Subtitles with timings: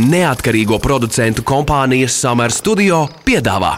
[0.00, 3.76] neatkarīgo producentu kompānijas Summer Studio piedāvā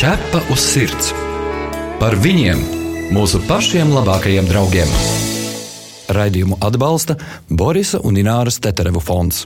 [0.00, 1.10] Ķepa uz sirds
[2.00, 2.60] par viņiem,
[3.12, 4.88] mūsu pašiem labākajiem draugiem.
[6.16, 7.18] Raidījumu atbalsta
[7.52, 9.42] Borisa un Ināras Teterevu fonds.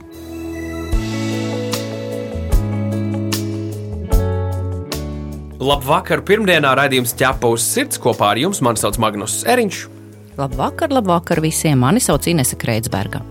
[5.59, 6.23] Labvakar!
[6.23, 8.63] Pirmdienā raidījums ķepa uz sirds kopā ar jums.
[8.63, 9.81] Mani sauc Magnus Eriņš.
[10.39, 11.83] Labvakar, labvakar visiem!
[11.83, 13.25] Mani sauc Inese Kreitsberga.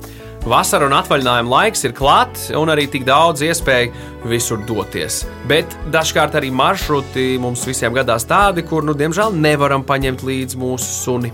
[0.44, 5.22] Vasara un atvaļinājuma laiks ir klāts, un arī tik daudz iespēju visur doties.
[5.48, 10.92] Bet dažkārt arī maršruti mums visiem gadās tādi, kur, nu, diemžēl, nevaram paņemt līdzi mūsu
[10.98, 11.32] suni.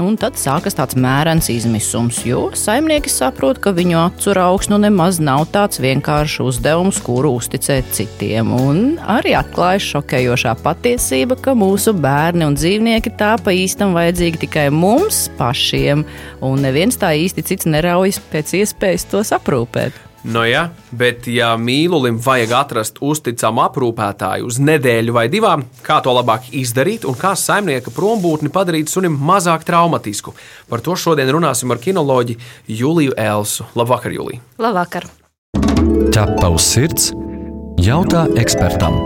[0.00, 4.78] Nu, un tad sākas tāds mērens izmisums, jo saimnieki saprot, ka viņu acu augs nu
[4.80, 8.48] nemaz nav tāds vienkāršs uzdevums, kuru uzticēt citiem.
[8.56, 14.70] Un arī atklājas šokējošā patiesība, ka mūsu bērni un dzīvnieki tā pa īstam vajadzīgi tikai
[14.72, 16.08] mums pašiem,
[16.40, 20.06] un neviens tā īsti cits neraujas pēc iespējas tos aprūpēt.
[20.20, 26.12] Nu, jā, bet, ja mīlulim vajag atrast uzticamu aprūpētāju uz nedēļu vai divām, kā to
[26.12, 30.34] labāk izdarīt un kā saimnieka prombūtni padarīt sunim mazāk traumatisku,
[30.68, 32.36] par to šodien runāsim ar kinoloģi
[32.68, 33.64] Juliju Elsu.
[33.80, 34.44] Labvakar, Julija!
[34.60, 35.08] Labvakar!
[36.12, 37.10] Ķepa uz sirds
[37.80, 39.00] jautā ekspertam.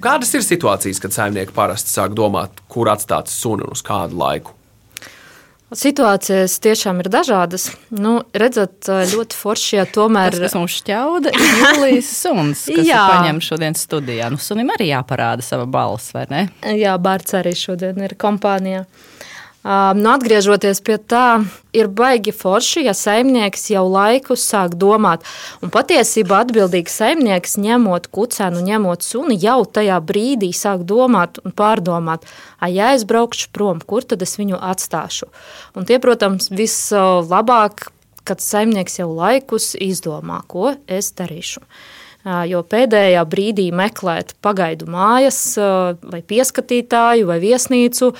[0.00, 4.57] Kādas ir situācijas, kad saimnieki parasti sāk domāt, kur atstāt suni un uz kādu laiku?
[5.68, 7.66] Situācijas tiešām ir dažādas.
[7.92, 10.32] Nu, redzat, ļoti forši, ja tomēr.
[10.32, 13.02] Tas, kas mums šķauda, ir Julijas suns, kas Jā.
[13.02, 14.30] ir paņemts šodien studijā.
[14.32, 16.46] Nu, sunim arī jāparāda sava balss, vai ne?
[16.72, 18.86] Jā, Bārts arī šodien ir kompānijā.
[19.66, 21.42] Um, nu, atgriežoties pie tā,
[21.74, 25.26] ir baigi forši, ja saimnieks jau laikus sāk domāt.
[25.58, 32.24] Un patiesībā atbildīgs saimnieks, ņemot kucēnu, ņemot suni, jau tajā brīdī sāk domāt un pārdomāt,
[32.70, 35.26] ja es braukšu prom, kur tad es viņu atstāšu.
[35.74, 37.90] Un tie, protams, vislabāk,
[38.22, 41.66] kad saimnieks jau laikus izdomā, ko es darīšu.
[42.46, 48.10] Jo pēdējā brīdī meklēt pagaidu mājas, vai pieskatītāju, vai viesnīcu,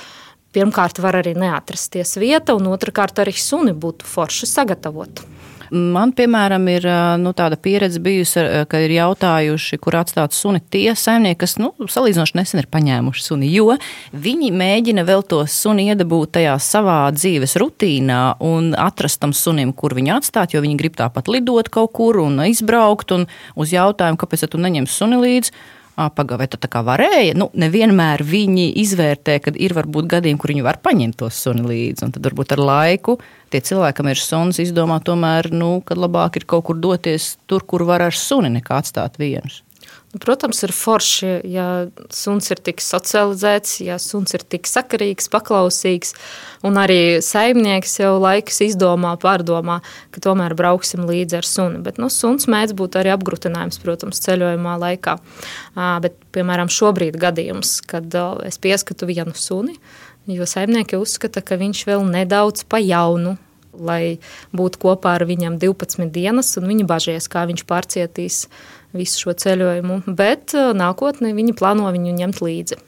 [0.57, 5.27] pirmkārt var arī neatrasties vieta, un otrkārt arī suni būtu forši sagatavot.
[5.69, 6.87] Man, piemēram, ir
[7.21, 12.39] nu, tāda pieredze bijusi, ka ir jautājuši, kur atstāt suni tie saimnieki, kas nu, salīdzinoši
[12.39, 13.77] nesen ir paņēmuši suni, jo
[14.17, 19.93] viņi mēģina vēl to suni iedabūt tajā savā dzīves rutīnā un atrast tam sunim, kur
[19.99, 23.13] viņu atstāt, jo viņi grib tāpat lidot kaut kur un izbraukt.
[23.13, 23.29] Un
[23.59, 25.53] uz jautājumu, kāpēc tu neņem suni līdzi,
[26.15, 27.37] pagaidi, vai tā kā varēja.
[27.39, 32.07] Nu, nevienmēr viņi izvērtē, ka ir varbūt gadījumi, kur viņi var paņemt to suni līdzi.
[32.07, 33.19] Un tad varbūt ar laiku
[33.53, 37.67] tie cilvēki, kam ir suns, izdomā tomēr, nu, ka labāk ir kaut kur doties tur,
[37.67, 39.63] kur var ar suni, nekā atstāt vienus.
[40.09, 41.65] Nu, protams, ir forši, ja
[42.15, 46.15] suns ir tik socializēts, ja suns ir tik sakarīgs, paklausīgs,
[46.65, 49.83] un arī saimnieks jau laikus izdomā, pārdomā,
[50.15, 51.83] ka tomēr brauksim līdzi ar suni.
[51.85, 55.19] Bet nu, suns mēdz būt arī apgrūtinājums, protams, ceļojumā laikā.
[55.77, 58.17] Bet, piemēram, šobrīd gadījums, kad
[58.49, 59.77] es pieskatu vienu suni,
[60.25, 63.37] jo saimnieki uzskata, ka viņš vēl nedaudz pa jaunu
[63.79, 64.19] lai
[64.57, 68.41] būtu kopā ar viņam 12 dienas, un viņi bažīs, kā viņš pārcietīs
[68.97, 70.03] visu šo ceļojumu.
[70.19, 72.79] Bet uh, nākotnē viņi plāno viņu ņemt līdzi.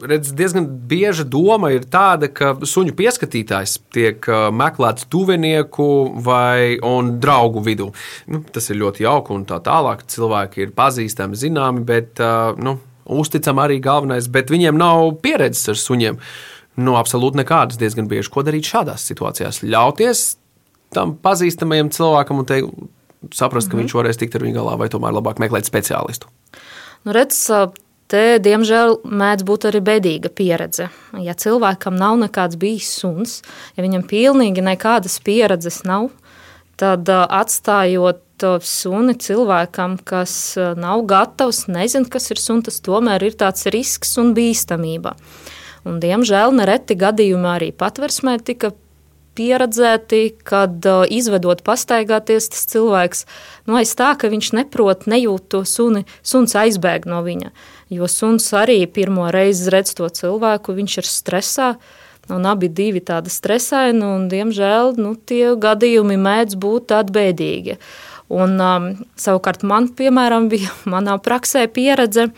[0.00, 5.88] Redz, diezgan bieža doma ir tāda, ka suņu pieskatītājs tiek uh, meklēts tuvinieku
[6.24, 6.78] vai
[7.20, 7.90] draugu vidū.
[8.30, 10.06] Nu, tas ir ļoti jauki un tā tālāk.
[10.08, 12.78] Cilvēki ir pazīstami, zināmi, bet uh, nu,
[13.10, 16.20] uzticami arī galvenais, bet viņiem nav pieredzes ar suņiem.
[16.80, 18.30] Nu, absolūti nekādas diezgan bieži.
[18.32, 19.60] Ko darīt šādās situācijās?
[19.66, 20.24] Ļauties
[20.94, 22.88] tam pazīstamajam cilvēkam un teikt,
[23.34, 23.84] saprast, ka mm -hmm.
[23.84, 26.26] viņš varēs tikt ar viņu galā, vai tomēr labāk meklēt speciālistu?
[27.04, 27.50] Nu, redz,
[28.08, 30.88] te, diemžēl, mēdz būt arī bēdīga pieredze.
[31.18, 33.42] Ja cilvēkam nav nekāds bijis suns,
[33.76, 36.10] ja viņam pilnīgi nekādas pieredzes nav,
[36.76, 38.26] tad atstājot
[38.64, 44.34] suni cilvēkam, kas nav gatavs, nezina, kas ir suns, tas tomēr ir tāds risks un
[44.34, 45.14] bīstamība.
[45.84, 48.72] Un, diemžēl nereti gadījumi arī patversmē tika
[49.38, 53.24] pieredzēti, kad uh, izvedot pastaigāties, tas cilvēks
[53.68, 57.52] nu, aiz tā, ka viņš neprot, nejūt to suni, suns aizbēg no viņa.
[57.90, 61.72] Jo suns arī pirmo reizi redz to cilvēku, viņš ir stresā,
[62.30, 67.78] un abi divi tādi stresaini, un diemžēl nu, tie gadījumi mēdz būt tādi bēdīgi.
[68.30, 72.30] Un, um, savukārt man, piemēram, bija manā praksē pieredze,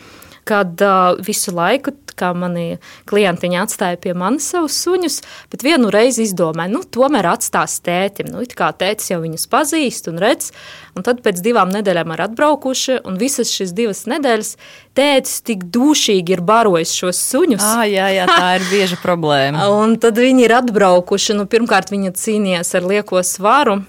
[0.49, 2.79] kad uh, visu laiku, kā mani
[3.09, 5.19] klientiņi atstāja pie manis savus suņus,
[5.53, 8.31] bet vienu reizi izdomāju, nu, tomēr atstās tētim.
[8.33, 10.51] Nu, it kā tētis jau viņus pazīst un redz,
[10.97, 14.53] un tad pēc divām nedēļām ir atbraukuši, un visas šīs divas nedēļas
[14.97, 17.65] tētis tik dušīgi ir barojis šos suņus.
[17.65, 19.67] Ah, jā, jā, tā ir bieža problēma.
[19.81, 23.81] un tad viņi ir atbraukuši, nu, pirmkārt viņa cīnījās ar lieko svaru,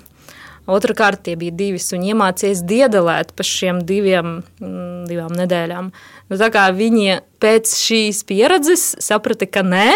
[0.65, 5.91] Otrakārt, tie bija divi suņi, iemācījies diedelēt pa šiem diviem, mm, divām nedēļām.
[6.31, 9.91] Nu, tā kā viņi pēc šīs pieredzes saprata, ka nē,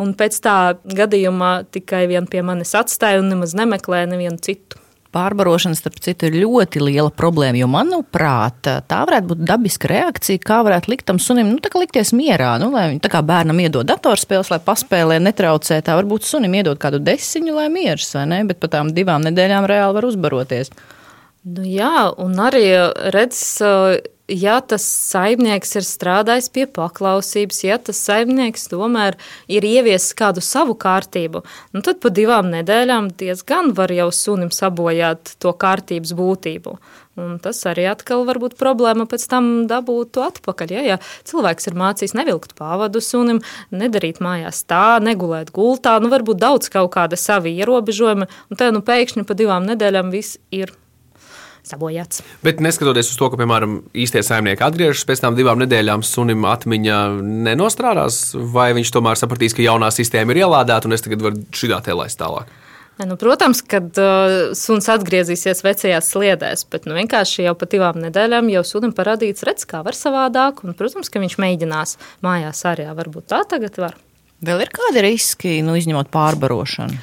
[0.00, 0.56] un pēc tā
[0.88, 4.80] gadījumā tikai vien pie manis atstāja un nemaz nemeklēja nevienu citu.
[5.16, 7.56] Pārbarošana, starp citu, ir ļoti liela problēma.
[7.60, 12.56] Jo, manuprāt, tā varētu būt dabiska reakcija, kā varētu likt tam sunim nu, likties mierā.
[12.60, 15.78] Nu, lai viņš tā kā bērnam iedod datorspēles, lai paspēlē, netraucē.
[15.84, 18.42] Tā varbūt sunim iedod kādu desiņu, lai mieras, vai ne?
[18.48, 20.72] Bet pat tām divām nedēļām reāli var uzbaroties.
[21.46, 22.66] Nu, jā, un arī
[23.14, 23.40] redz
[24.28, 29.16] ja tas saimnieks ir strādājis pie paklausības, ja tas saimnieks tomēr
[29.50, 31.42] ir ieviesis kādu savu kārtību,
[31.74, 36.76] nu tad pa divām nedēļām diezgan var jau sunim sabojāt to kārtības būtību.
[37.16, 40.74] Un tas arī atkal var būt problēma pēc tam dabūt to atpakaļ.
[40.76, 43.40] Ja, ja cilvēks ir mācījis nevilkt pāvadu sunim,
[43.72, 48.84] nedarīt mājās tā, negulēt gultā, nu varbūt daudz kaut kāda savi ierobežojumi, un te nu
[48.84, 50.76] pēkšņi pa divām nedēļām viss ir
[51.66, 52.22] sabojāts.
[52.46, 57.00] Bet neskatoties uz to, ka, piemēram, īstie saimnieki atgriežas pēc tam divām nedēļām, sunim atmiņa
[57.48, 58.20] nenostrādās,
[58.54, 62.20] vai viņš tomēr sapratīs, ka jaunā sistēma ir ielādēta un es tagad varu šitā laist
[62.22, 62.54] tālāk?
[62.96, 68.48] Nu, protams, kad uh, suns atgriezīsies vecajās sliedēs, bet nu, vienkārši jau pat divām nedēļām
[68.54, 70.62] jau sunim parādīts, redz, kā var savādāk.
[70.64, 72.88] Un, protams, ka viņš mēģinās mājās arī.
[72.96, 73.98] Varbūt tā tagad var.
[74.48, 76.96] Vēl ir kādi riski, nu, izņemot pārbarošanu?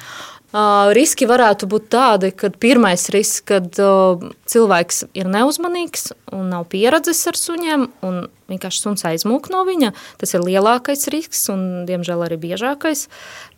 [0.54, 7.38] Riski varētu būt tādi, ka pirmais risks, kad cilvēks ir neuzmanīgs un nav pieredzes ar
[7.38, 8.20] suņiem, un
[8.52, 9.90] vienkārši suns aizmūk no viņa.
[10.20, 13.08] Tas ir lielākais risks un, diemžēl, arī biežākais.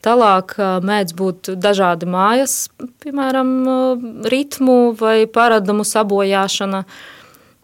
[0.06, 2.70] Tālāk mēdz būt dažādi mājas,
[3.04, 3.52] piemēram,
[4.32, 6.86] ritmu vai paradumu sabojāšana.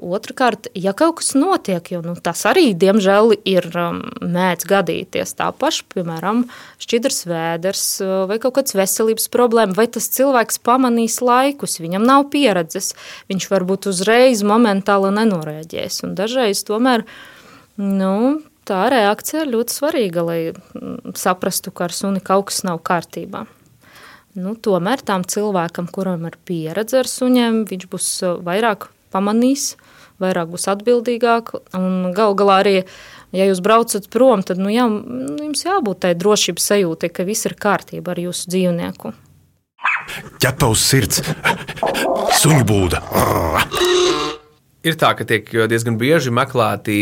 [0.02, 5.46] Otrakārt, ja kaut kas notiek, jo nu, tas arī, diemžēl, ir um, mēdz gadīties tā
[5.54, 6.40] paša, piemēram,
[6.82, 12.26] šķidrs vēders uh, vai kaut kāds veselības problēma, vai tas cilvēks pamanīs laikus, viņam nav
[12.32, 12.96] pieredzes,
[13.30, 16.00] viņš varbūt uzreiz momentāli nenorēģēs.
[16.08, 17.04] Un dažreiz tomēr
[17.78, 18.16] nu,
[18.66, 23.44] tā reakcija ir ļoti svarīga, lai mm, saprastu, ka ar suni kaut kas nav kārtībā.
[24.34, 29.66] Nu, tomēr tam cilvēkam, kuram ir pieredze ar suņiem, viņš būs uh, vairāk pamanījis,
[30.22, 31.52] vairāk būs atbildīgāk.
[31.78, 32.76] Un gal galā arī,
[33.36, 34.86] ja jūs braucat prom, tad nu, jā,
[35.42, 39.14] jums jābūt tai drošības sajūtai, ka viss ir kārtībā ar jūsu dzīvnieku.
[40.42, 41.22] Ķepa uz sirds,
[42.42, 43.02] suņu būda.
[44.82, 46.94] Ir tā, ka tiek diezgan bieži meklēti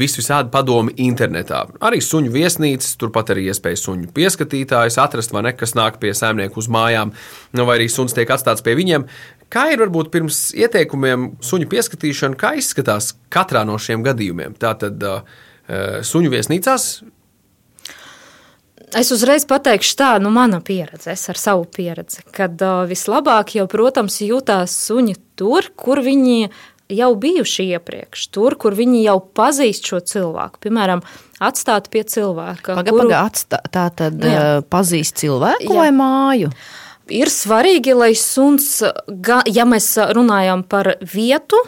[0.00, 1.66] visvisādi padomi internetā.
[1.84, 6.62] Arī suņu viesnīcas, turpat arī iespēja suņu pieskatītājus atrast, vai ne, kas nāk pie saimnieku
[6.62, 7.12] uz mājām,
[7.52, 9.04] nu, vai arī suns tiek atstāts pie viņiem.
[9.52, 14.56] Kā ir varbūt pirms ieteikumiem suņu pieskatīšana, kā izskatās katrā no šiem gadījumiem?
[14.58, 15.36] Tātad uh,
[16.06, 16.88] suņu viesnīcās
[18.94, 23.66] Es uzreiz pateikšu tā, nu, mana pieredze, es ar savu pieredzi, kad uh, vislabāk jau,
[23.70, 26.46] protams, jūtās suņi tur, kur viņi
[26.94, 30.62] jau bijuši iepriekš, tur, kur viņi jau pazīst šo cilvēku.
[30.68, 31.02] Piemēram,
[31.42, 32.76] atstāt pie cilvēka.
[32.78, 33.14] Pagaidām, kuru...
[33.18, 34.44] atstā, tā tad Jā.
[34.70, 35.80] pazīst cilvēku Jā.
[35.80, 36.52] vai māju?
[37.12, 41.60] Ir svarīgi, lai suns, ja mēs runājam par vietu,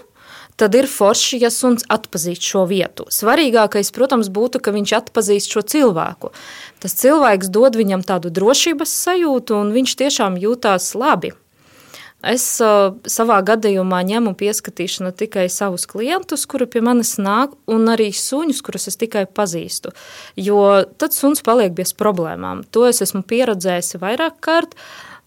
[0.58, 3.06] tad ir forši, ja suns atpazīst šo vietu.
[3.14, 6.32] Svarīgākais, protams, būtu, ka viņš atpazīst šo cilvēku.
[6.82, 11.36] Tas cilvēks dod viņam tādu drošības sajūtu, un viņš tiešām jūtās labi.
[12.18, 18.08] Es uh, savā gadījumā ņemu pieskatīšanu tikai savus klientus, kuri pie manis nāk, un arī
[18.10, 19.94] suņus, kurus es tikai pazīstu.
[20.34, 22.64] Jo tad suns paliek bez problēmām.
[22.74, 24.74] To es esmu pieredzējusi vairāk kārt.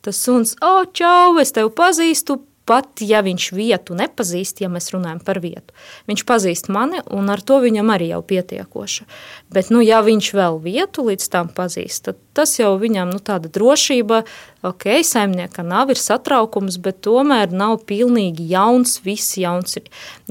[0.01, 2.39] Tas suns, oh, čau, es tevi pazīstu,
[2.71, 5.73] pat ja viņš vietu nepazīst, ja mēs runājam par vietu.
[6.09, 9.07] Viņš pazīst mani, un ar to viņam arī jau pietiekoši.
[9.51, 13.51] Bet, nu, ja viņš vēl vietu līdz tam pazīst, tad tas jau viņam nu, tāda
[13.51, 14.23] drošība,
[14.67, 19.79] ok, saimnieka nav, ir satraukums, bet tomēr nav pilnīgi jauns, viss jauns.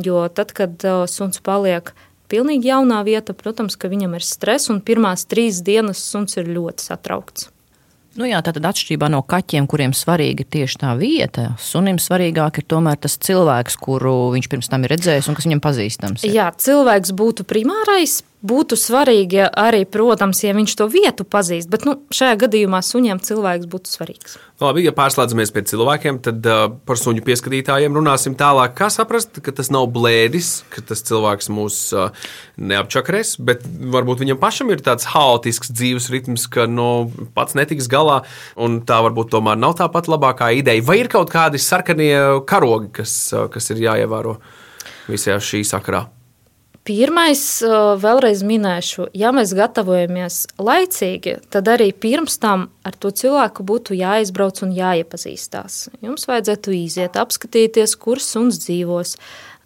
[0.00, 1.93] Jo tad, kad uh, suns paliek
[2.31, 6.89] pilnīgi jaunā vieta, protams, ka viņam ir stress, un pirmās trīs dienas suns ir ļoti
[6.93, 7.50] satraukts.
[8.19, 12.67] Nu jā, tātad atšķirībā no kaķiem, kuriem svarīga ir tieši tā vieta, sunim svarīgāk ir
[12.71, 16.25] tomēr tas cilvēks, kuru viņš pirms tam ir redzējis un kas viņam pazīstams.
[16.26, 16.35] Ir.
[16.35, 21.97] Jā, cilvēks būtu primārais, būtu svarīgi arī, protams, ja viņš to vietu pazīst, bet nu,
[22.14, 24.37] šajā gadījumā suņiem cilvēks būtu svarīgs.
[24.61, 28.75] Labi, ja pārslēdzamies pie cilvēkiem, tad uh, par suņu pieskatītājiem runāsim tālāk.
[28.76, 32.12] Kā saprast, ka tas nav blēdis, ka tas cilvēks mūs uh,
[32.61, 38.23] neapčakarēs, bet varbūt viņam pašam ir tāds haotisks dzīves ritms, ka nu, pats netiks galā,
[38.61, 40.85] un tā varbūt tomēr nav tā pat labākā ideja.
[40.85, 42.14] Vai ir kaut kādi sarkanie
[42.49, 44.38] karogi, kas, uh, kas ir jāievēro
[45.09, 46.06] visajā šī sakarā?
[46.90, 47.40] Pirmais,
[48.02, 54.59] vēlreiz minēšu, ja mēs gatavojamies laicīgi, tad arī pirms tam ar to cilvēku būtu jāizbrauc
[54.66, 55.76] un jāiepazīstās.
[56.02, 59.14] Jums vajadzētu iziet, apskatīties, kur suns dzīvos.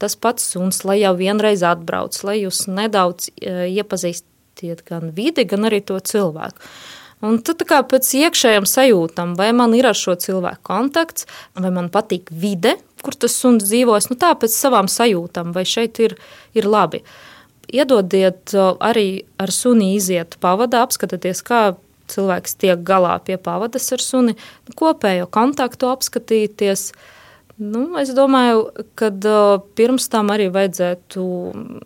[0.02, 5.80] Tas pats suns, lai jau vienreiz atbrauc, lai jūs nedaudz iepazīstiet gan vidi, gan arī
[5.80, 6.60] to cilvēku.
[7.24, 11.24] Un tad kā pēc iekšējām sajūtām, vai man ir ar šo cilvēku kontakts,
[11.56, 12.74] vai man patīk vide,
[13.04, 16.16] kur tas suns dzīvos, nu tā pēc savām sajūtām, vai šeit ir,
[16.56, 17.04] ir labi.
[17.74, 21.62] Iedodiet arī ar suni iziet pavadā, apskatieties, kā
[22.12, 24.36] cilvēks tiek galā pie pavadas ar suni,
[24.76, 26.90] kopējo kontaktu apskatīties.
[27.54, 28.64] Nu, es domāju,
[28.98, 31.26] ka uh, pirms tam arī vajadzētu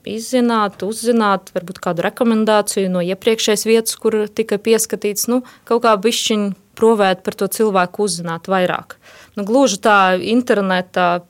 [0.08, 6.54] izzināt, uzzināt, varbūt kādu rekomendāciju no iepriekšējās vietas, kur tika pieskatīts, nu, kaut kā bišķiņu
[6.78, 8.96] provēt par to cilvēku uzzināt vairāk.
[9.38, 11.20] Nu, gluži tā internetā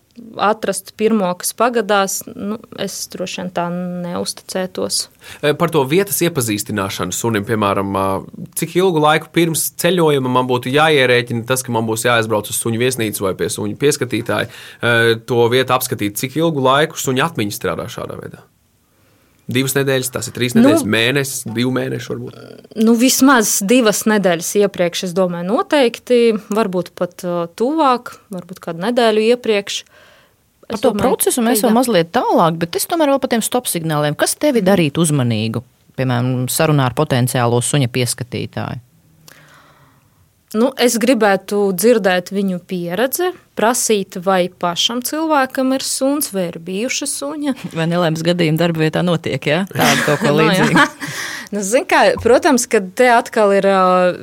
[0.43, 5.01] atrast pirmo, kas pagadās, nu, es droši vien tā neusticētos.
[5.43, 7.95] E, par to vietas iepazīstināšanu sunim, piemēram,
[8.59, 12.83] cik ilgu laiku pirms ceļojuma man būtu jāierēķina tas, ka man būs jāaizbrauc uz suņu
[12.83, 17.91] viesnīcu vai pie suņu pieskatītāja, e, to vietu apskatīt, cik ilgu laiku suņu atmiņa strādā
[17.93, 18.47] šādā veidā.
[19.49, 22.11] Divas nedēļas, tas ir trīs nedēļas, nu, mēnesis, divi mēneši.
[22.13, 22.41] Varbūt.
[22.85, 26.19] Nu, vismaz divas nedēļas iepriekš, es domāju, noteikti.
[26.53, 27.25] Varbūt pat
[27.57, 29.79] tuvāk, varbūt kādu nedēļu iepriekš.
[30.69, 33.45] Es par to domāju, procesu mēs vēl mazliet tālāk, bet es tomēr vēl par tiem
[33.47, 34.19] stop signāliem.
[34.21, 35.65] Kas tevi darītu uzmanīgu?
[35.97, 38.85] Piemēram, sarunā ar potenciālo suņa pieskatītāju.
[40.57, 47.09] Nu, es gribētu dzirdēt viņu pieredzi, prasīt, vai pašam cilvēkam ir suns, vai ir bijuša
[47.11, 47.55] suņa.
[47.77, 49.67] Vai nelēmas gadījuma darba vietā notiek, ja?
[49.75, 50.87] tāda kaut ko līdzīga.
[51.53, 53.69] nu, nu kā, protams, ka te atkal ir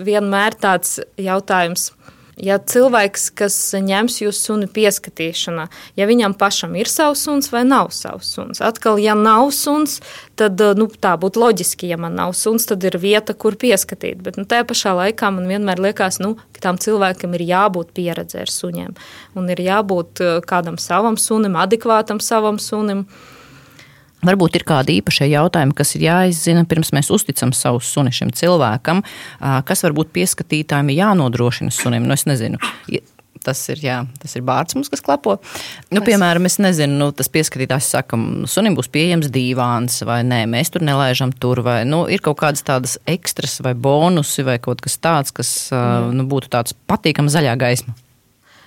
[0.08, 1.92] vienmēr tāds jautājums–
[2.36, 7.94] Ja cilvēks, kas ņems jūsu sunu pieskatīšanā, ja viņam pašam ir savs suns vai nav
[7.96, 10.02] savs suns, atkal, ja nav suns,
[10.36, 11.88] tad nu, tā būtu loģiski.
[11.94, 14.20] Ja man nav suns, tad ir vieta, kur pieskatīt.
[14.26, 18.44] Bet nu, tajā pašā laikā man vienmēr liekas, nu, ka tam cilvēkam ir jābūt pieredzē
[18.44, 18.92] ar suņiem
[19.40, 23.06] un ir jābūt kādam savam sunim, adekvātam savam sunim.
[24.26, 29.04] Varbūt ir kādi īpašie jautājumi, kas ir jāizzina pirms mēs uzticam savu suni šim cilvēkam,
[29.40, 32.08] kas varbūt pieskatītājiem ir jānodrošina sunim.
[32.08, 32.62] Nu, es nezinu.
[33.46, 35.36] Tas ir, jā, tas ir bārds mums, kas klapo.
[35.94, 38.18] Nu, piemēram, es nezinu, nu, tas pieskatītājs saka,
[38.50, 42.66] sunim būs pieejams dīvāns vai nē, mēs tur nelaižam tur, vai nu, ir kaut kādas
[42.66, 47.94] tādas ekstras vai bonusi vai kaut kas tāds, kas nu, būtu tāds patīkams zaļā gaisma.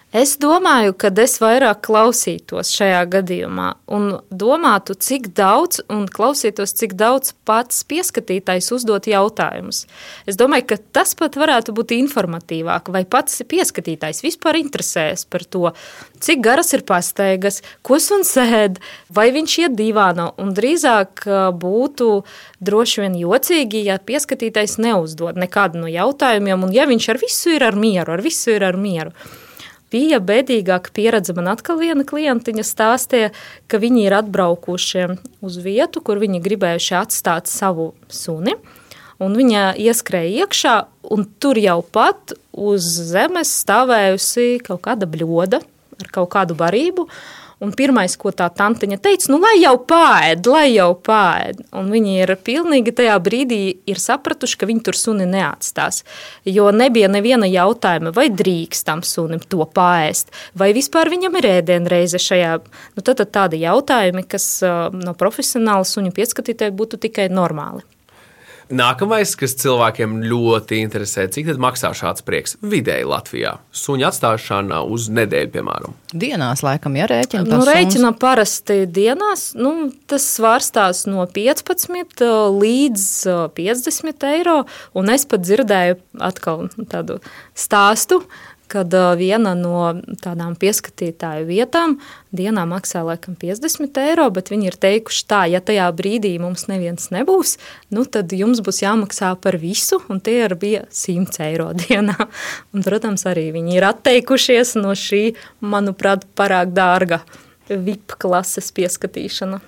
[0.08, 6.94] Es domāju, ka es vairāk klausītos šajā gadījumā un domātu, cik daudz, un klausītos, cik
[6.96, 9.82] daudz pats pieskatītājs uzdot jautājumus.
[10.24, 15.74] Es domāju, ka tas pat varētu būt informatīvāk, vai pats pieskatītājs vispār interesēs par to,
[16.24, 18.80] cik garas ir pastaigas, ko suns ēd,
[19.12, 21.26] vai viņš iet divāno, un drīzāk
[21.60, 22.08] būtu
[22.64, 27.66] droši vien jocīgi, ja pieskatītājs neuzdod nekādu no jautājumiem, un ja viņš ar visu ir
[27.68, 29.12] ar mieru, ar visu ir ar mieru.
[29.92, 31.32] Bija bēdīgāka pieredze.
[31.36, 33.30] Man atkal viena klientiņa stāstīja,
[33.70, 35.06] ka viņi ir atbraukuši
[35.44, 38.56] uz vietu, kur viņi gribējuši atstāt savu suni.
[39.18, 40.74] Un viņa ieskrēja iekšā,
[41.10, 45.62] un tur jau pat uz zemes stāvējusi kaut kāda bļoda
[45.98, 47.08] ar kaut kādu barību.
[47.58, 51.64] Un pirmais, ko tā tantiņa teica, nu, lai jau pāēd, lai jau pāēd.
[51.74, 53.60] Un viņi ir pilnīgi tajā brīdī
[53.90, 56.04] ir sapratuši, ka viņi tur suni neatstās.
[56.46, 62.22] Jo nebija neviena jautājuma, vai drīkst tam sunim to pāēst, vai vispār viņam ir ēdienreize
[62.22, 62.54] šajā.
[62.94, 64.50] Nu, tad, tad tādi jautājumi, kas
[64.94, 67.82] no profesionāla suņu pieskatītāja būtu tikai normāli.
[68.68, 73.54] Nākamais, kas cilvēkiem ļoti interesē, cik maksā šāds prieks vidēji Latvijā?
[73.72, 75.94] Suņa atstāšana uz nedēļu, piemēram.
[76.12, 77.46] Dienās, laikam, ja rēķina.
[77.48, 79.50] Nu, rēķina parasti dienās.
[79.56, 82.26] Nu, tas svārstās no 15
[82.58, 83.08] līdz
[83.56, 84.58] 50 eiro.
[84.92, 85.98] Un es pat dzirdēju
[86.28, 87.22] atkal tādu
[87.56, 88.20] stāstu,
[88.68, 91.96] kad viena no tādām pieskatītāju vietām
[92.36, 97.08] dienā maksā laikam 50 eiro, bet viņi ir teikuši tā, ja tajā brīdī mums neviens
[97.14, 97.56] nebūs,
[97.94, 102.16] nu tad jums būs jāmaksā par visu, un tie ir bija 100 eiro dienā.
[102.74, 105.24] Un, protams, arī viņi ir atteikušies no šī,
[105.64, 107.22] manuprāt, parāk dārga
[107.68, 109.60] VIP klases pieskatīšana.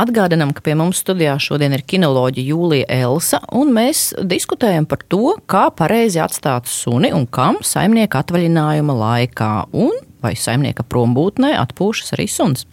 [0.00, 5.36] Atgādinām, ka pie mums studijā šodien ir kinoloģija Jūlija Elsa, un mēs diskutējam par to,
[5.50, 9.94] kā pareizi atstāt suni un kam saimnieka atvaļinājuma laikā, un
[10.24, 12.66] vai saimnieka prombūtnē atpūšas arī suns.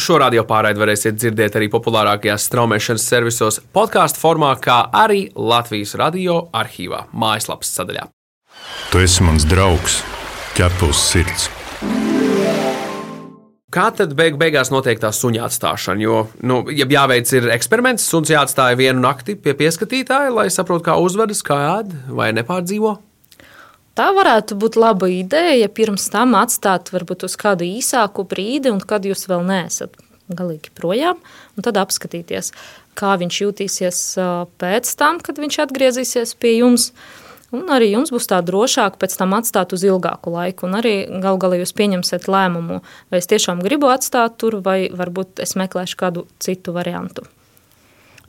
[0.00, 6.46] Šo radio pārraidi varēsiet dzirdēt arī populārākajās straumēšanas servisos, podkāstu formā, kā arī Latvijas radio
[6.56, 8.08] arhīvā, mājaslapas sadaļā.
[8.90, 10.00] Tu esi mans draugs,
[10.56, 11.50] ķepus sirds.
[13.70, 16.02] Kā tad beig beigās notiek tā suņa atstāšana?
[16.02, 20.96] Jo, nu, ja jāveic ir eksperiments, suns jāatstāj vienu nakti pie pieskatītāja, lai saprotu, kā
[20.98, 22.96] uzvedas, kā ēd vai nepārdzīvo.
[23.94, 29.06] Tā varētu būt laba ideja, pirms tam atstāt varbūt uz kādu īsāku brīdi, un kad
[29.06, 29.94] jūs vēl neesat
[30.34, 31.18] galīgi projām,
[31.54, 32.50] un tad apskatīties,
[32.98, 34.02] kā viņš jutīsies
[34.58, 36.90] pēc tam, kad viņš atgriezīsies pie jums.
[37.50, 40.68] Un arī jums būs tā drošāk pēc tam atstāt uz ilgāku laiku.
[40.68, 42.78] Un arī gal galā jūs pieņemsiet lēmumu,
[43.10, 47.26] vai es tiešām gribu atstāt tur, vai varbūt es meklēšu kādu citu variantu.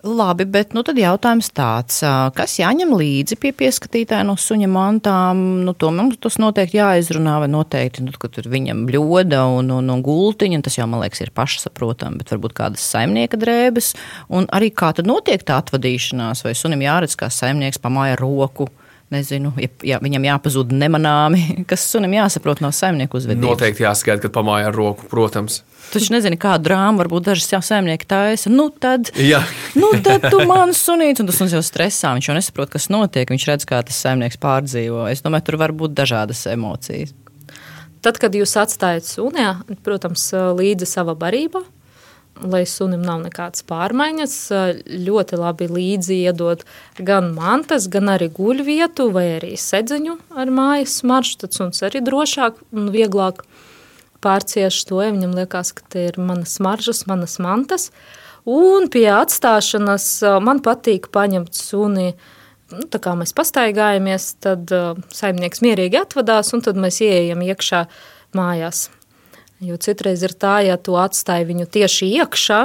[0.02, 2.00] Labi, bet nu, tad jautājums tāds,
[2.34, 5.44] kas jāņem līdzi pie pieskatītāja no suņa mantām?
[5.62, 9.94] Nu, to mums tas noteikti jāizrunā, vai noteikti, nu, ka tur viņam bļoda un, un,
[9.94, 13.94] un gultiņa, tas jau, man liekas, ir pašsaprotami, bet varbūt kādas saimnieka drēbes.
[14.34, 18.72] Un arī kā tad notiek tā atvadīšanās, vai sunim jāredz, kā saimnieks pamāja roku
[19.14, 23.44] nezinu, ja, ja viņam jāpazūd nemanāmi, kas sunim jāsaprot no saimnieku uzvedības.
[23.46, 25.62] Noteikti jāsagaida, kad pamāja ar roku, protams.
[25.92, 28.52] Tu taču nezini, kādu drāmu varbūt dažas jau saimnieki taisa.
[28.54, 29.42] Nu, tad, Jā.
[29.76, 32.14] nu, tad tu man sunīts, un tas suns jau stresā.
[32.16, 33.28] Viņš jau nesaprot, kas notiek.
[33.34, 35.04] Viņš redz, kā tas saimnieks pārdzīvo.
[35.12, 37.12] Es domāju, tur var būt dažādas emocijas.
[38.02, 39.44] Tad, kad jūs atstājat suni,
[39.86, 40.24] protams,
[40.58, 41.62] līdzi sava barība,
[42.40, 44.36] lai sunim nav nekādas pārmaiņas,
[45.06, 46.64] ļoti labi līdzi iedot
[46.98, 52.62] gan mantas, gan arī guļvietu vai arī sedziņu ar mājas smaržu, tad suns arī drošāk
[52.72, 53.44] un vieglāk
[54.22, 57.90] pārcieš to, ja viņam liekas, ka te ir manas smaržas, manas mantas.
[58.50, 60.08] Un pie atstāšanas
[60.42, 62.14] man patīk paņemt suni,
[62.74, 64.74] nu, tā kā mēs pastaigājamies, tad
[65.14, 67.86] saimnieks mierīgi atvadās un tad mēs ieejam iekšā
[68.38, 68.88] mājās.
[69.62, 72.60] Jo citreiz ir tā, ja tu atstāji viņu tieši iekšā,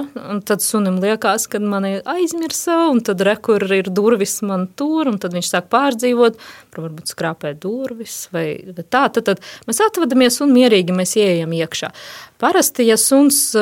[0.48, 5.36] tad sunim liekas, ka mani aizmirsa, un tad rekur ir durvis man tur, un tad
[5.36, 6.40] viņš sāk pārdzīvot,
[6.78, 8.46] varbūt skrāpēt durvis vai,
[8.80, 9.04] tā.
[9.12, 11.92] Tad, tad mēs atvadamies un mierīgi mēs ieejam iekšā.
[12.40, 13.52] Parasti, ja suns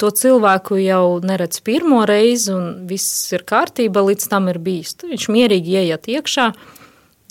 [0.00, 4.96] to cilvēku jau neredz pirmo reizi un viss ir kārtība, līdz tam ir bijis.
[4.96, 6.52] Tad viņš mierīgi ieiet iekšā,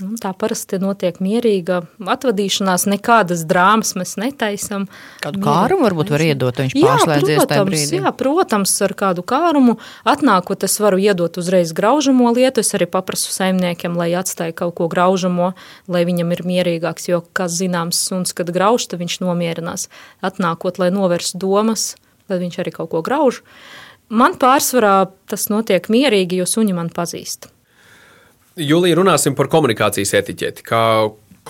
[0.05, 4.85] Un tā parasti notiek mierīga atvadīšanās, nekādas drāmas mēs netaisam.
[5.23, 7.99] Kādu kārumu varbūt var iedot, viņš pārslēdzies tajā brīdī?
[7.99, 9.75] Jā, protams, ar kādu kārumu
[10.07, 14.87] atnākot es varu iedot uzreiz graužamo lietu, es arī paprasu saimniekiem, lai atstāja kaut ko
[14.91, 15.51] graužamo,
[15.91, 19.89] lai viņam ir mierīgāks, jo, kas zināms, suns, kad grauž, tad viņš nomierinās.
[20.23, 21.91] Atnākot, lai novērst domas,
[22.31, 23.43] lai viņš arī kaut ko grauž.
[24.09, 27.51] Man pārsvarā tas notiek mierīgi, jo suņi man pazīst.
[28.59, 30.63] Jūlija, runāsim par komunikācijas etiķeti.
[30.67, 30.83] Kā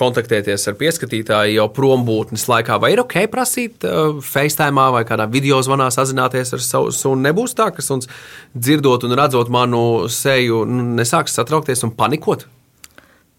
[0.00, 5.58] kontaktēties ar pieskatītāju jau prombūtnes laikā, vai ir ok prasīt uh, FaceTime vai kādā video
[5.66, 7.20] zvanā sazināties ar savu sunu?
[7.26, 8.08] Nebūs tā, ka suns
[8.54, 12.46] dzirdot un redzot manu seju, nu, nesāks satraukties un panikot.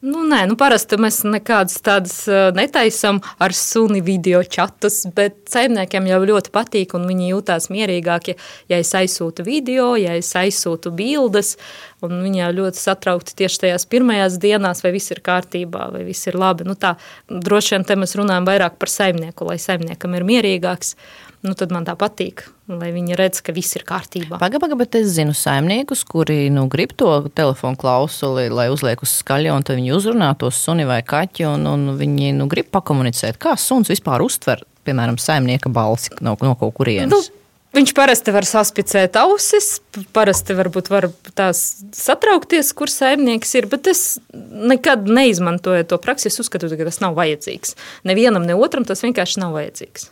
[0.02, 2.16] Nu, nē, nu, parasti mēs nekādas tādas
[2.58, 8.36] netaisām ar suni video čatus, bet saimniekiem jau ļoti patīk, un viņi jūtās mierīgāk, ja,
[8.74, 11.54] ja es aizsūtu video, ja es aizsūtu bildes,
[12.02, 16.40] viņi jau ļoti satraukti tieši tajās pirmajās dienās, vai viss ir kārtībā, vai viss ir
[16.42, 16.66] labi.
[16.66, 16.96] Nu, tā,
[17.30, 20.96] droši vien te mēs runājam vairāk par saimnieku, lai saimniekam ir mierīgāks,
[21.45, 24.38] nu, tad man tā patīk, lai viņi redz, ka viss ir kārtībā.
[24.38, 29.17] Pagaidām, paga, bet es zinu saimniekus, kuri nu, grib to telefonu klausuli, lai uzliek uz
[29.21, 33.58] skaļa, un viņi uzrunā tos suni vai kaķi, un, un viņi nu, grib pakomunicēt, kā
[33.60, 37.13] suns vispār uztver, piemēram, saimnieka balsi no, no kaut kurienes.
[37.13, 37.38] Nu,
[37.71, 39.77] Viņš parasti var saspicēt ausis,
[40.12, 41.06] parasti varbūt var
[41.39, 41.62] tās
[41.95, 44.01] satraukties, kur saimnieks ir, bet es
[44.36, 46.27] nekad neizmantoju to praksi.
[46.27, 47.77] Es uzskatu, ka tas nav vajadzīgs.
[48.12, 50.10] Nevienam, ne otram tas vienkārši nav vajadzīgs.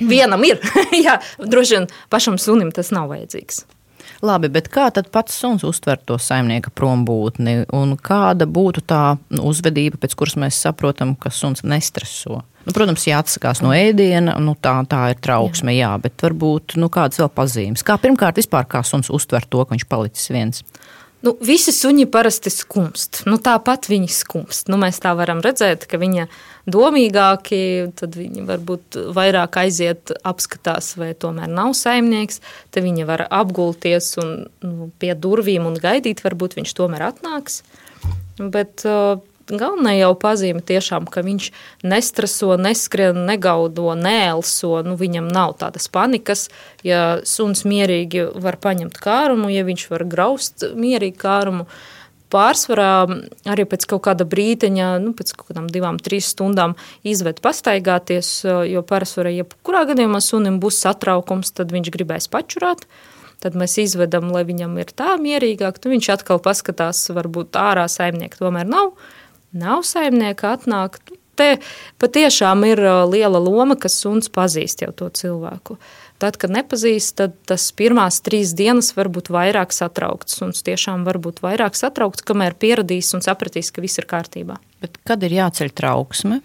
[0.00, 0.60] Vienam ir.
[1.06, 3.64] Jā, droši vien pašam sunim tas nav vajadzīgs.
[4.24, 7.66] Labi, bet kā tad pats suns uztver to saimnieka prombūtni?
[7.76, 12.40] Un kāda būtu tā uzvedība, pēc kuras mēs saprotam, ka suns nestreso?
[12.66, 15.92] Nu, protams, jāatsakās no ēdiena, nu, tā, tā ir trauksme, jā.
[15.92, 17.84] jā, bet varbūt nu, kādas vēl pazīmes.
[17.86, 20.64] Kā pirmkārt, vispār kā suns uztver to, ka viņš palicis viens?
[21.26, 23.22] Nu, visi suņi parasti skumst.
[23.26, 24.68] Nu, tāpat viņi skumst.
[24.72, 26.26] Nu, mēs tā varam redzēt, ka viņi
[26.66, 27.60] domīgāki,
[27.98, 32.42] tad viņi varbūt vairāk aiziet, apskatās, vai tomēr nav saimnieks.
[32.74, 34.34] Tad viņi var apgulties un,
[34.66, 37.62] nu, pie durvīm un gaidīt, varbūt viņš tomēr atnāks.
[38.36, 41.50] Bet uh, galvenā jau pazīme tiešām, ka viņš
[41.86, 44.80] nestreso, neskrien, negaudo, neelso.
[44.86, 46.48] Nu, viņam nav tādas panikas.
[46.86, 51.68] Ja suns mierīgi var paņemt kārumu, ja viņš var graust mierīgi kārumu,
[52.32, 53.06] pārsvarā
[53.52, 58.30] arī pēc kaut kāda brīteņa, nu, pēc kaut kādām divām, trīs stundām izved pastaigāties,
[58.70, 62.86] jo pārsvarā, ja kurā gadījumā sunim būs satraukums, tad viņš gribēs pačurāt.
[63.44, 65.76] Tad mēs izvedam, lai viņam ir tā mierīgāk.
[65.76, 68.94] Tu viņš atkal paskatās, varbūt ārā saimnieka tomēr nav.
[69.52, 70.96] Nav saimnieka, atnāk.
[71.36, 71.58] Te
[72.00, 72.80] patiešām ir
[73.12, 75.76] liela loma, ka suns pazīst jau to cilvēku.
[75.76, 80.38] Uh, Tad, kad nepazīst, tad tas pirmās trīs dienas var būt vairāk satraukts.
[80.44, 84.56] Un tiešām var būt vairāk satraukts, kamēr pieradīs un sapratīs, ka viss ir kārtībā.
[84.80, 86.40] Bet kad ir jāceļ trauksme?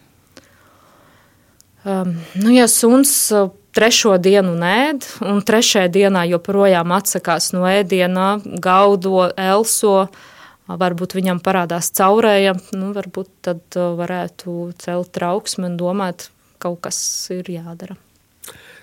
[1.88, 8.36] Um, nu, ja suns uh, trešo dienu nēd, un trešajā dienā joprojām atsakās no ēdiena,
[8.62, 10.30] gaudo, elso, uh,
[10.68, 16.30] varbūt viņam parādās caurēja, nu, varbūt tad uh, varētu celt trauksmi un domāt,
[16.62, 17.00] kaut kas
[17.34, 17.98] ir jādara.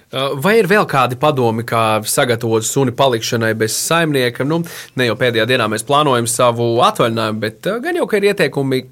[0.08, 4.46] Uh, vai ir vēl kādi padomi, kā sagatavot suni palikšanai bez saimnieka?
[4.48, 4.62] Nu,
[4.96, 8.86] ne jau pēdējā dienā mēs plānojam savu atvaļinājumu, bet uh, gan jau ka ir ieteikumi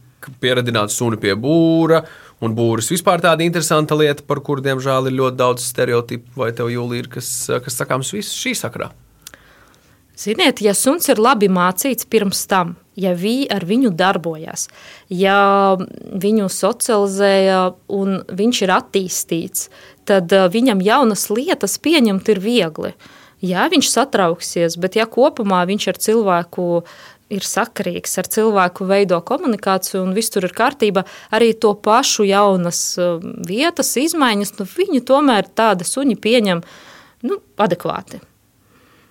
[0.44, 2.02] pieradināt suni pie būra.
[2.44, 6.34] Un būris vispār tāda interesanta lieta, par kuru, diemžēl, ir ļoti daudz stereotipu.
[6.36, 8.92] Vai tev, Jūlija, ir kas, uh, kas sakāms šī sakrā?
[10.16, 14.68] Ziniet, ja suns ir labi mācīts pirms tam, ja viņi ar viņu darbojās,
[15.12, 15.40] ja
[15.76, 17.58] viņu socializēja
[17.92, 19.68] un viņš ir attīstīts,
[20.08, 22.92] tad uh, viņam jaunas lietas pieņemt ir viegli.
[23.44, 26.68] Jā, viņš satrauksies, bet ja kopumā viņš ar cilvēku
[27.36, 31.02] ir sakarīgs, ar cilvēku veido komunikāciju un viss tur ir kārtība,
[31.34, 36.64] arī to pašu jaunas uh, vietas, izmaiņas, nu, viņi tomēr tāda suņi pieņem
[37.26, 38.22] nu, adekvāti.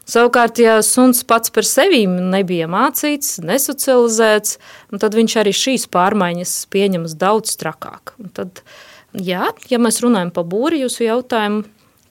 [0.06, 4.60] Savukārt, ja suns pats par sevi nebija mācīts, nesocializēts,
[5.02, 8.14] tad viņš arī šīs pārmaiņas pieņemas daudz trakāk.
[8.22, 8.62] Un tad,
[9.22, 11.64] jā, ja mēs runājam par būri jūsu jautājumu,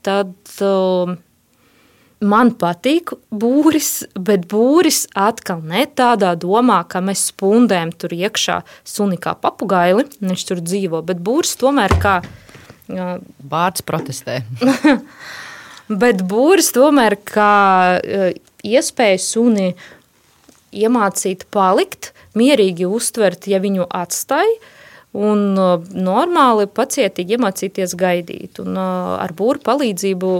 [0.05, 1.15] tad uh,
[2.25, 9.21] man patīk būris, bet būris atkal ne tādā domā, ka mēs spundējam tur iekšā suni
[9.21, 12.19] kā papugaili, viņš tur dzīvo, bet būris tomēr kā...
[12.89, 13.17] Uh,
[13.49, 14.43] Vārds protestē.
[15.89, 18.29] Bet būris tomēr kā e,
[18.65, 19.75] iespēja suni
[20.73, 24.49] iemācīt palikt, mierīgi uztvert, ja viņu atstāj,
[25.15, 28.61] un e, normāli pacietīgi iemācīties gaidīt.
[28.65, 28.87] Un e,
[29.25, 30.33] ar būru palīdzību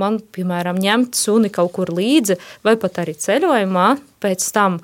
[0.00, 3.88] man, piemēram, ņemt suni kaut kur līdzi, vai pat arī ceļojumā,
[4.24, 4.80] pēc tam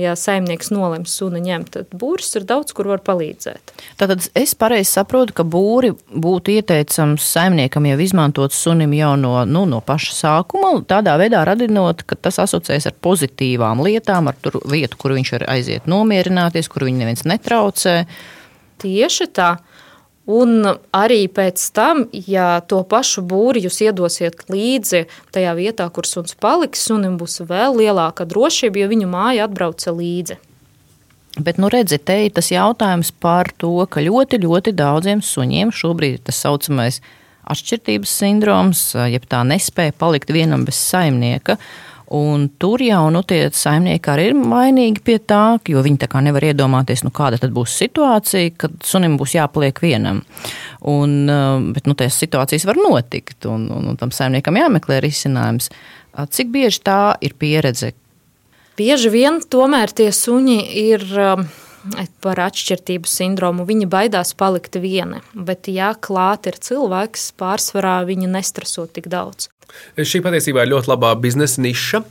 [0.00, 3.72] ja saimnieks nolems suni ņemt, tad būris ir daudz, kur var palīdzēt.
[4.00, 9.64] Tātad es pareizi saprotu, ka būri būtu ieteicams saimniekam jau izmantot sunim jau no, nu,
[9.68, 14.98] no paša sākuma, tādā veidā radinot, ka tas asociēs ar pozitīvām lietām, ar tur vietu,
[14.98, 18.02] kur viņš var aiziet nomierināties, kur viņu neviens netraucē.
[18.82, 19.54] Tieši tā.
[20.30, 20.62] Un
[20.94, 26.84] arī pēc tam, ja to pašu būri jūs iedosiet līdzi tajā vietā, kur suns paliks,
[26.86, 30.38] sunim būs vēl lielāka drošība, jo viņu māja atbrauca līdzi.
[31.40, 36.18] Bet, nu, redziet, te ir tas jautājums par to, ka ļoti, ļoti daudziem suņiem šobrīd
[36.18, 37.00] ir tas saucamais
[37.48, 41.56] atšķirības sindroms, jeb tā nespēja palikt vienam bez saimnieka.
[42.12, 46.20] Un tur jau nu, tie saimnieki arī ir vainīgi pie tā, jo viņi tā kā
[46.20, 50.20] nevar iedomāties, nu, kāda tad būs situācija, kad sunim būs jāpaliek vienam.
[50.92, 55.70] Un, uh, bet nu, tās situācijas var notikt, un, un, un tam saimniekam jāmeklē risinājums.
[56.12, 57.94] Cik bieži tā ir pieredze?
[58.76, 61.46] Bieži vien tomēr tie suņi ir um,
[62.24, 63.66] par atšķirību sindromu.
[63.68, 69.48] Viņi baidās palikt vieni, bet, ja klāt ir cilvēks, pārsvarā viņi nestreso tik daudz.
[69.96, 72.02] Šī patiesībā ir ļoti laba biznesa niša.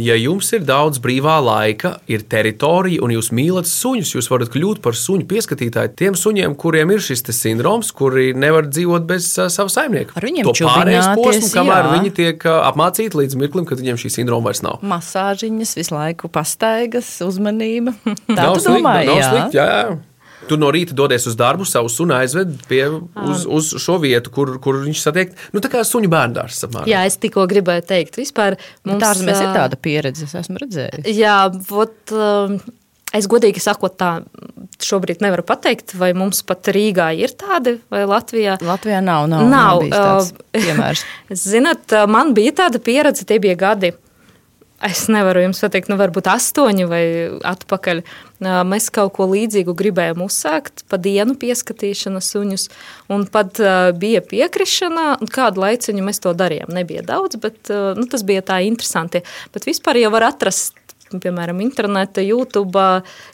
[0.00, 4.80] Ja jums ir daudz brīvā laika, ir teritorija un jūs mīlat suņus, jūs varat kļūt
[4.84, 9.72] par suņu pieskatītāju tiem suņiem, kuriem ir šis sindroms, kuri nevar dzīvot bez uh, sava
[9.72, 10.16] saimnieka.
[10.16, 11.94] Ar viņiem to pārējais posms, kamēr jā.
[11.96, 14.80] viņi tiek uh, apmācīti līdz mirklim, kad viņiem šī sindroma vairs nav.
[14.80, 17.96] Masāžiņas, visu laiku pastaigas, uzmanība.
[18.30, 19.20] Tā nav tu domā, jā.
[19.26, 19.98] Slikt, jā, jā.
[20.50, 22.82] Tu no rīta dodies uz darbu, savu sunu aizved pie,
[23.22, 25.36] uz, uz šo vietu, kur, kur viņš satiek.
[25.54, 26.64] Nu, tā kā suņu bērndārs.
[26.90, 28.58] Jā, es tikko gribēju teikt, vispār
[28.88, 31.06] mums Tārzemēs ir tāda pieredze, es esmu redzējis.
[31.14, 31.36] Jā,
[31.70, 32.58] vot, um,
[33.14, 34.10] es godīgi sakot, tā
[34.82, 38.58] šobrīd nevaru pateikt, vai mums pat Rīgā ir tādi, vai Latvijā.
[38.66, 41.06] Latvijā nav, nav, nav, nav uh, piemērs.
[41.46, 43.94] Zinat, man bija tāda pieredze, tie bija gadi
[44.80, 47.02] Es nevaru jums pateikt, nu, varbūt astoņi vai
[47.50, 48.00] atpakaļ.
[48.64, 52.64] Mēs kaut ko līdzīgu gribējām uzsākt, pa dienu pieskatīšana suņus,
[53.12, 53.60] un pat
[54.00, 56.72] bija piekrišana, un kādu laiciņu mēs to darījām.
[56.72, 59.20] Nebija daudz, bet nu, tas bija tā interesanti.
[59.52, 60.80] Bet vispār jau var atrast
[61.18, 62.82] piemēram, interneta, YouTube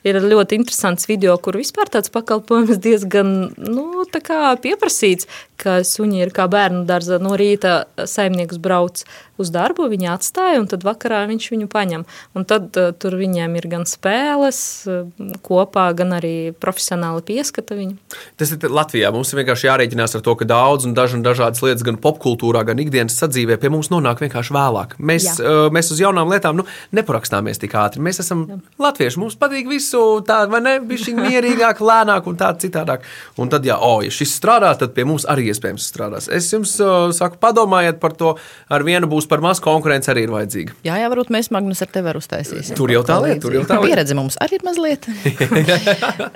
[0.06, 5.28] ir ļoti interesants video, kur vispār tāds pakalpojums diezgan nu, pieprasīts,
[5.60, 9.04] ka suņi ir kā bērnu dārza no rīta saimnieks brauc
[9.42, 12.04] uz darbu, viņi atstāja, un tad vakarā viņš viņu paņem.
[12.36, 15.06] Un tad uh, tur viņiem ir gan spēles uh,
[15.46, 17.96] kopā, gan arī profesionāli pieskata viņu.
[18.40, 19.12] Tas ir Latvijā.
[19.14, 22.80] Mums ir vienkārši jārēķinās ar to, ka daudz un daž, dažādas lietas gan popkultūrā, gan
[22.82, 24.96] ikdienas sadzīvē pie mums nonāk vienkārši vēlāk.
[24.98, 25.36] Mēs, Jā.
[25.44, 28.02] uh, mēs uz jaunām lietām nu, neparakstāmies tik ātri.
[28.04, 28.60] Mēs esam Jā.
[28.88, 29.20] latvieši.
[29.22, 30.76] Mums patīk visu tādu, vai ne?
[30.86, 33.04] Viņš mierīgāk, lēnāk un tā citādāk.
[33.40, 36.28] Un tad, ja, oh, ja šis strādā, tad pie mums arī iespējams strādās.
[36.32, 38.34] Es jums uh, saku, padomājiet par to.
[38.72, 40.76] Ar vienu būs par maz konkurence arī ir vajadzīga.
[40.86, 42.76] Jā, jā, varbūt mēs Magnus ar tevi uztaisīsim.
[42.78, 43.86] Tur jau tā lieta, tur jau tā lieta.
[43.90, 45.08] Pieredze mums arī ir mazliet.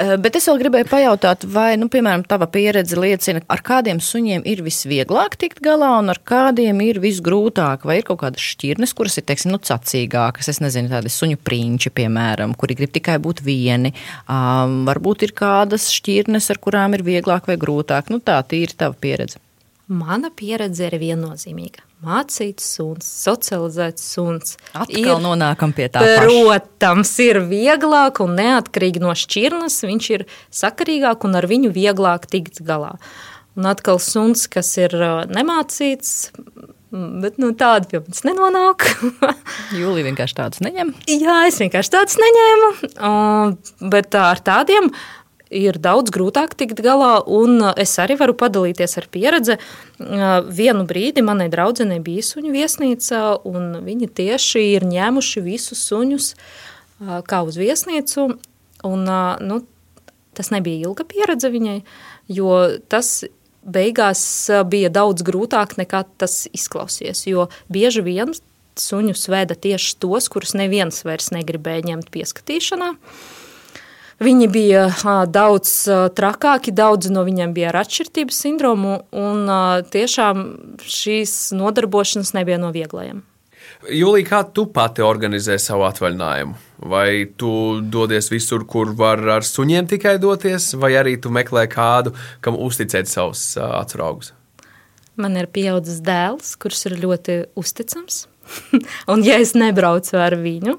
[0.01, 4.45] Eh, bet es vēl gribēju pajautāt, vai, nu, piemēram, tava pieredze liecina, ar kādiem suņiem
[4.49, 9.19] ir visvieglāk tikt galā un ar kādiem ir visgrūtāk, vai ir kaut kādas šķirnes, kuras
[9.21, 13.93] ir, teiksim, nu, cacīgākas, es nezinu, tādi suņu prinči, piemēram, kuri grib tikai būt vieni.
[14.25, 18.13] Um, varbūt ir kādas šķirnes, ar kurām ir vieglāk vai grūtāk.
[18.15, 19.41] Nu, tā ir tava pieredze.
[19.91, 21.90] Mana pieredze ir viennozīmīga.
[22.01, 24.55] Mācīts suns, socializēts suns.
[24.73, 26.01] Atkal ir, nonākam pie tā.
[26.23, 27.27] Protams, paša.
[27.27, 30.25] ir vieglāk un neatkarīgi no šķirnes, viņš ir
[30.63, 32.95] sakarīgāk un ar viņu vieglāk tikt galā.
[33.59, 34.97] Un atkal suns, kas ir
[35.29, 36.31] nemācīts,
[36.91, 38.83] Bet nu, tāda pie mums nenonāk.
[39.79, 40.91] Jūlija vienkārši tādus neņem.
[41.07, 42.71] Jā, es vienkārši tādus neņēmu.
[43.93, 44.91] Bet ar tādiem
[45.51, 49.59] ir daudz grūtāk tikt galā, un uh, es arī varu padalīties ar pieredzi.
[49.99, 56.31] Uh, vienu brīdi manai draudzenei bija suņu viesnīca, un viņi tieši ir ņēmuši visus suņus
[56.37, 58.31] uh, kā uz viesnīcu,
[58.87, 59.11] un
[59.45, 59.59] nu,
[60.39, 61.81] tas nebija ilga pieredze viņai,
[62.33, 62.55] jo
[62.89, 63.27] tas
[63.61, 64.23] beigās
[64.73, 68.33] bija daudz grūtāk nekā tas izklausies, jo bieži vien
[68.81, 73.29] suņus veda tieši tos, kurus neviens vairs negribēja ņemt pieskatīšanā, uh,
[74.21, 74.83] Viņi bija
[75.33, 75.71] daudz
[76.17, 79.49] trakāki, daudzi no viņiem bija ar atšķirības sindromu, un
[79.89, 80.43] tiešām
[80.85, 83.23] šīs nodarbošanas nebija no vieglajiem.
[83.89, 86.53] Jūlija, kā tu pati organizē savu atvaļinājumu?
[86.91, 92.13] Vai tu dodies visur, kur var ar suņiem tikai doties, vai arī tu meklē kādu,
[92.45, 94.35] kam uzticēt savus atsaugus?
[95.21, 98.27] Man ir pieaudzis dēls, kurš ir ļoti uzticams.
[99.13, 100.77] un, ja es nebraucu ar viņu,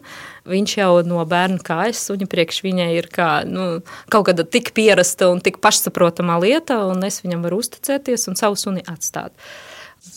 [0.51, 3.81] viņš jau no bērna kājas suņa priekš viņai ir kā, nu,
[4.13, 8.59] kaut kāda tik pierasta un tik pašsaprotama lieta, un es viņam varu uzticēties un savu
[8.59, 9.35] suni atstāt.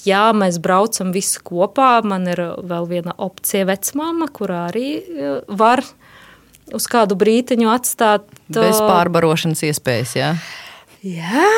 [0.08, 5.84] Ja mēs braucam visi kopā, man ir vēl viena opcija vecmāma, kurā arī e, var
[6.72, 8.24] uz kādu brītiņu atstāt.
[8.48, 10.32] Bez pārbarošanas iespējas, jā.
[10.32, 10.63] Ja?
[11.04, 11.48] Jā,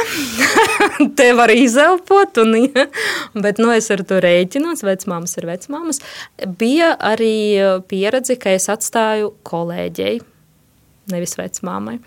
[1.18, 2.88] te var izelpot, un, ja.
[3.38, 4.82] bet nu, es ar to rēķinos.
[4.82, 6.00] Vecmāmas ir vecmāmas.
[6.59, 7.54] Bija arī
[7.87, 10.16] pieredze, ka es atstāju kolēģei.
[11.12, 12.00] Nevis vecmāmai.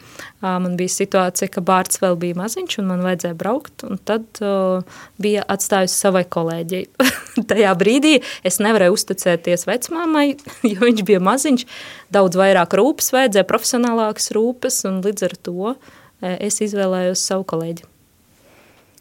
[0.44, 3.86] Man bija situācija, ka bērns vēl bija maziņš, un man vajadzēja braukt.
[4.10, 6.90] Tad uh, bija atstājusi savai kolēģei.
[7.54, 10.26] Tajā brīdī es nevarēju uzticēties vecmāmai,
[10.74, 11.64] jo viņš bija maziņš.
[12.12, 17.88] Daudz vairāk rūpes vajadzēja, profesionālākas rūpes, un līdz ar to uh, es izvēlējos savu kolēģi.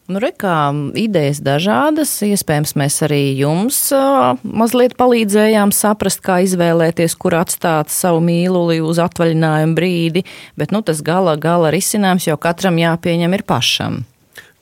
[0.08, 3.76] Nu, re, kā idejas dažādas, iespējams, mēs arī jums
[4.40, 10.22] mazliet palīdzējām saprast, kā izvēlēties, kur atstāt savu mīluli uz atvaļinājumu brīdi,
[10.56, 14.06] bet nu, tas gala, gala risinājums jau katram jāpieņem ir pašam.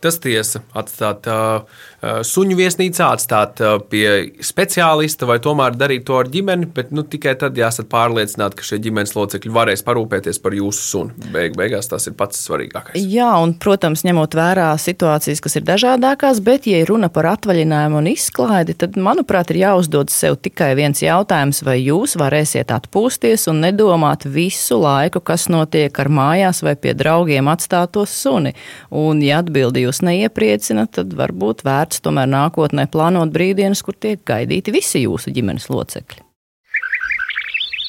[0.02, 1.62] Tas tiesa, atstāt uh,
[2.02, 7.36] suņu viesnīcā, atstāt uh, pie speciālista vai tomēr darīt to ar ģimeni, bet nu, tikai
[7.40, 11.28] tad jāsat pārliecināti, ka šie ģimenes locekļi varēs parūpēties par jūsu sunu.
[11.32, 13.00] Beig, beigās tas ir pats svarīgākais.
[13.00, 18.10] Jā, un, protams, ņemot vērā situācijas, kas ir dažādākās, bet, ja runa par atvaļinājumu un
[18.12, 24.28] izklaidi, tad, manuprāt, ir jāuzdod sev tikai viens jautājums, vai jūs varēsiet atpūsties un nedomāt
[24.28, 28.54] visu laiku, kas notiek ar mājās vai pie draugiem atstāto suni.
[28.94, 34.72] Un, ja atbildi jūs neiepriecina, tad varbūt vērts tomēr nākotnē plānot brīvdienas, kur tiek gaidīti
[34.72, 36.22] visi jūsu ģimenes locekļi.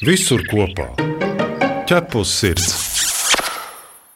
[0.06, 0.92] Visur kopā-
[1.90, 2.74] ķepus sirds.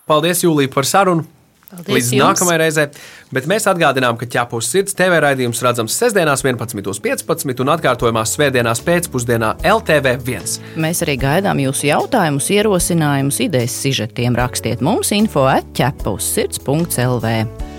[0.06, 1.26] Paldies, Jūlija, par sarunu!
[1.72, 2.26] Paldies Līdz jums.
[2.28, 2.88] nākamajai reizei.
[3.32, 9.54] Bet mēs atgādinām, ka ķepus sirds TV raidījums redzams sestdienās 11.15 un atkārtojumā svētdienās pēcpusdienā
[9.64, 10.60] LTV1.
[10.76, 14.36] Mēs arī gaidām jūsu jautājumus, ierosinājumus, idejas sižetiem.
[14.36, 17.71] Rakstiet mums info atķepus sirds.lv.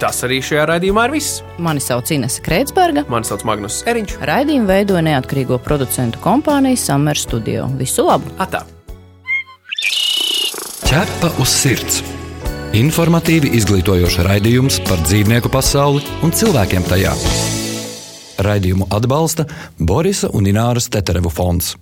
[0.00, 1.40] Tas arī šajā raidījumā ir viss.
[1.60, 3.04] Mani sauc Inese Kreitsberga.
[3.12, 4.16] Mani sauc Magnus Eriņš.
[4.30, 7.68] Raidījumu veidoja neatkarīgo producentu kompānija Summer Studio.
[7.76, 8.32] Visu labu!
[8.40, 8.64] Atā.
[10.88, 12.00] Ķepa uz sirds!
[12.80, 17.12] Informatīvi izglītojoši raidījums par dzīvnieku pasauli un cilvēkiem tajā.
[18.46, 19.44] Raidījumu atbalsta
[19.76, 21.74] Borisa un Ināras Teterevu fonds.